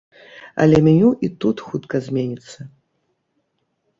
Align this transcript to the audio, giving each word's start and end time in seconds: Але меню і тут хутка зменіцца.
Але 0.63 0.79
меню 0.87 1.09
і 1.27 1.29
тут 1.43 1.57
хутка 1.67 1.95
зменіцца. 2.07 2.59